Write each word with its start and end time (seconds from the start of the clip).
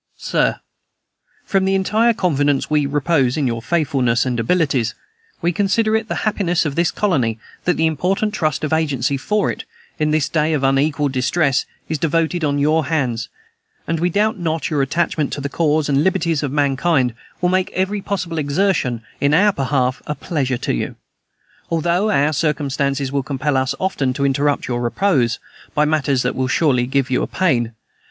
"SIR: 0.17 0.59
From 1.45 1.65
the 1.65 1.75
entire 1.75 2.13
confidence 2.15 2.71
we 2.71 2.87
repose 2.87 3.37
in 3.37 3.45
your 3.45 3.61
faithfulness 3.61 4.25
and 4.25 4.39
abilities, 4.39 4.95
we 5.43 5.51
consider 5.51 5.95
it 5.95 6.07
the 6.07 6.25
happiness 6.25 6.65
of 6.65 6.73
this 6.73 6.89
colony 6.89 7.37
that 7.65 7.75
the 7.77 7.85
important 7.85 8.33
trust 8.33 8.63
of 8.63 8.73
agency 8.73 9.15
for 9.15 9.51
it, 9.51 9.63
in 9.99 10.09
this 10.09 10.27
day 10.27 10.53
of 10.53 10.63
unequalled 10.63 11.11
distress, 11.11 11.67
is 11.87 11.99
devolved 11.99 12.43
on 12.43 12.57
your 12.57 12.85
hands, 12.85 13.29
and 13.87 13.99
we 13.99 14.09
doubt 14.09 14.39
not 14.39 14.71
your 14.71 14.81
attachment 14.81 15.31
to 15.33 15.39
the 15.39 15.49
cause 15.49 15.87
and 15.87 16.03
liberties 16.03 16.41
of 16.41 16.51
mankind 16.51 17.13
will 17.39 17.49
make 17.49 17.69
every 17.73 18.01
possible 18.01 18.39
exertion 18.39 19.03
in 19.19 19.35
our 19.35 19.53
behalf 19.53 20.01
a 20.07 20.15
pleasure 20.15 20.57
to 20.57 20.73
you; 20.73 20.95
although 21.69 22.09
our 22.09 22.33
circumstances 22.33 23.11
will 23.11 23.21
compel 23.21 23.55
us 23.55 23.75
often 23.79 24.13
to 24.13 24.25
interrupt 24.25 24.67
your 24.67 24.81
repose, 24.81 25.37
by 25.75 25.85
matters 25.85 26.23
that 26.23 26.33
will 26.35 26.47
surely 26.47 26.87
give 26.87 27.11
you 27.11 27.23
pain. 27.27 27.73